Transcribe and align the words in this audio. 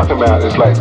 talking 0.00 0.16
about 0.16 0.42
is 0.42 0.56
like, 0.56 0.76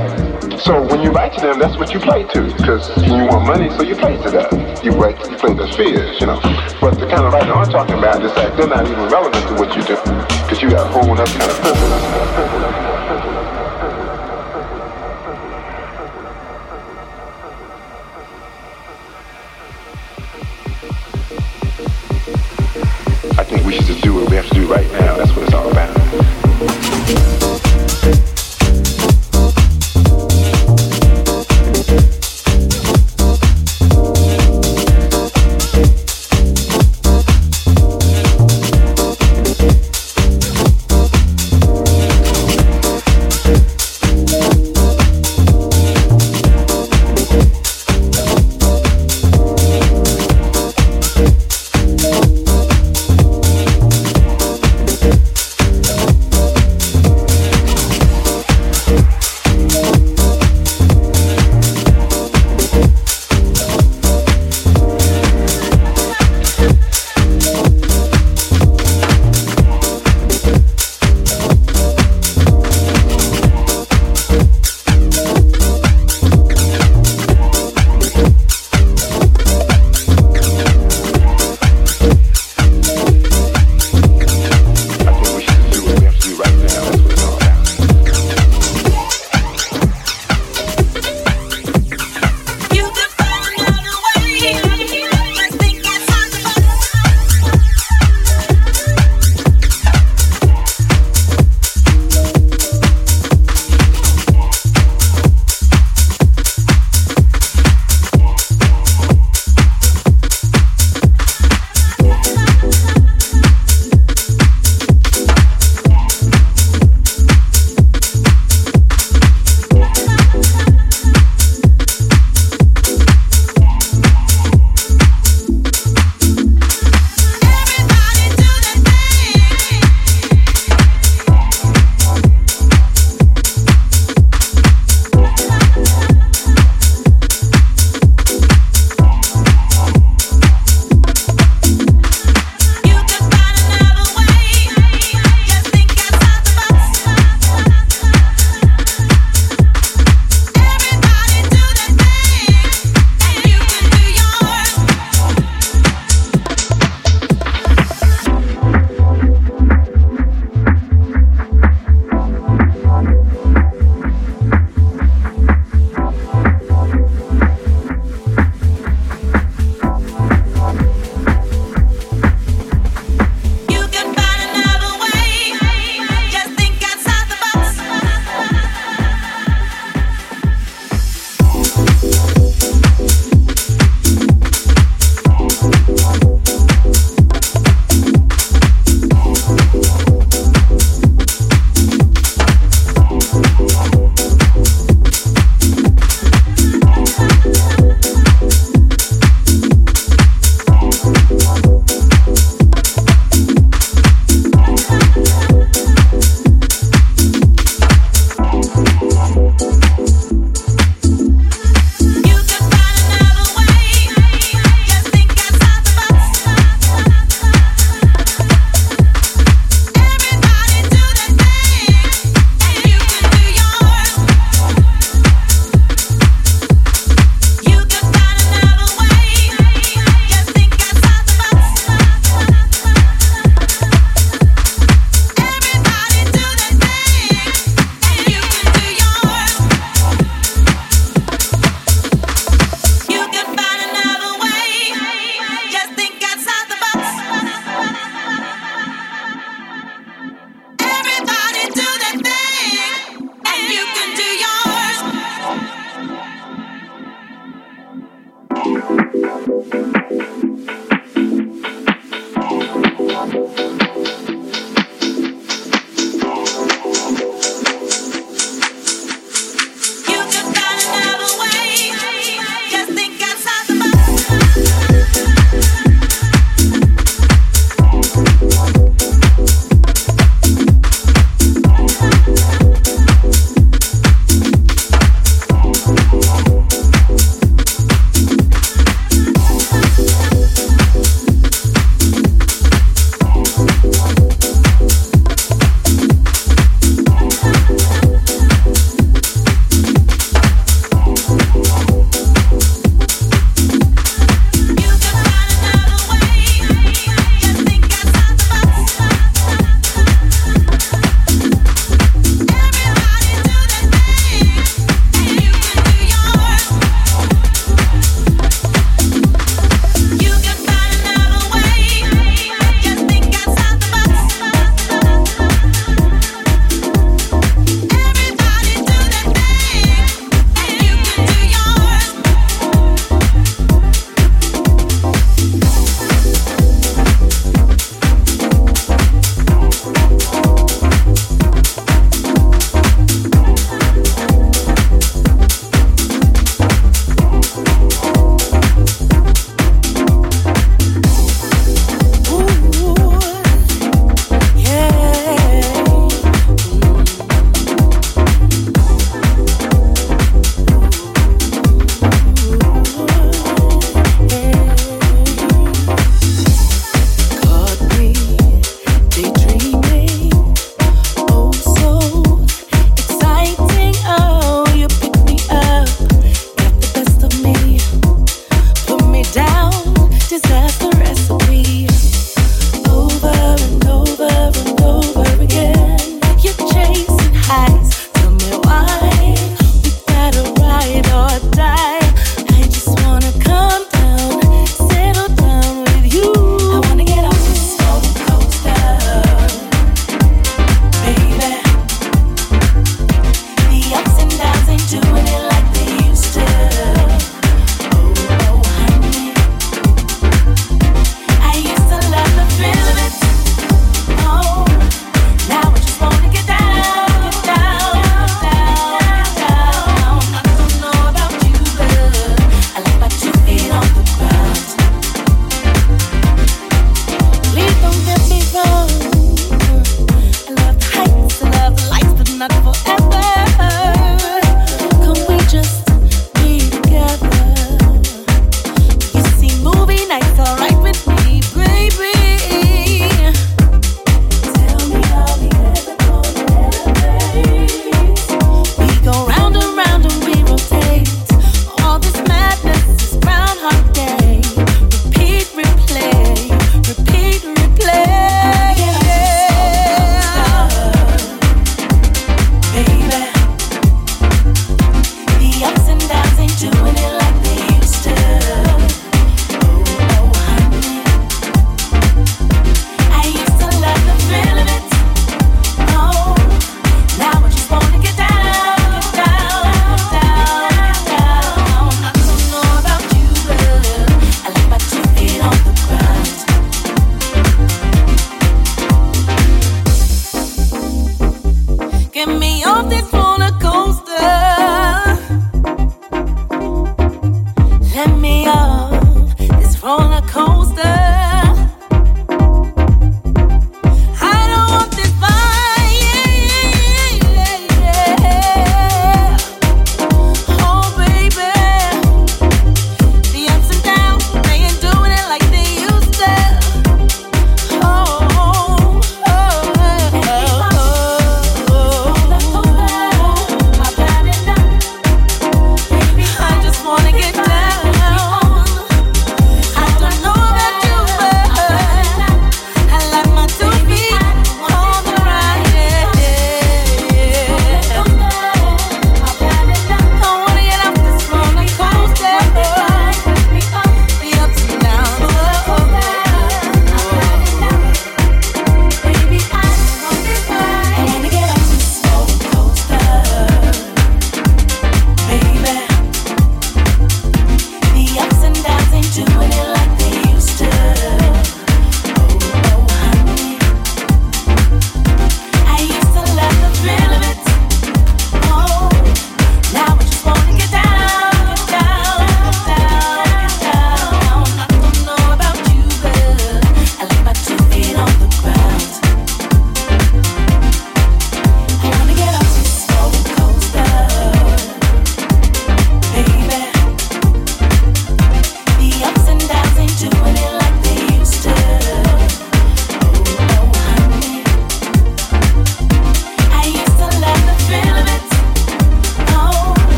so 0.62 0.82
when 0.82 1.02
you 1.02 1.12
write 1.12 1.34
to 1.34 1.42
them, 1.42 1.60
that's 1.60 1.78
what 1.78 1.94
you 1.94 2.00
play 2.00 2.24
to, 2.24 2.42
because 2.56 2.88
you 3.04 3.12
want 3.26 3.46
money, 3.46 3.70
so 3.70 3.82
you 3.82 3.96
play 3.96 4.16
to 4.16 4.30
that. 4.32 4.84
You 4.84 4.92
write, 4.92 5.20
you 5.30 5.36
play 5.36 5.54
the 5.54 5.68
fears, 5.76 6.22
you 6.22 6.28
know. 6.28 6.40
But 6.80 6.98
the 7.00 7.08
kind 7.08 7.26
of 7.26 7.34
writing 7.34 7.52
I'm 7.52 7.70
talking 7.70 7.98
about 7.98 8.24
is 8.24 8.34
like 8.38 8.56
they're 8.56 8.68
not 8.68 8.88
even 8.88 9.10
relevant 9.10 9.46
to 9.50 9.56
what 9.56 9.76
you 9.76 9.84
do, 9.84 9.98
because 10.44 10.62
you 10.62 10.70
got 10.70 10.88
a 10.88 10.90
whole 10.90 11.12
other 11.12 11.26
kind 11.26 11.52
of. 11.52 12.49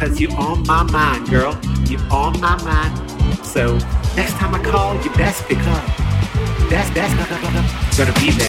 Cause 0.00 0.18
you 0.18 0.30
on 0.30 0.66
my 0.66 0.82
mind, 0.84 1.28
girl. 1.28 1.60
You 1.86 1.98
on 2.10 2.40
my 2.40 2.56
mind. 2.64 3.44
So 3.44 3.76
next 4.16 4.32
time 4.36 4.54
I 4.54 4.62
call, 4.64 4.94
you 5.02 5.10
best 5.10 5.46
pick 5.46 5.58
up. 5.58 5.84
That's 6.70 6.88
best. 6.94 7.14
gonna 7.98 8.18
be 8.18 8.30
there. 8.30 8.48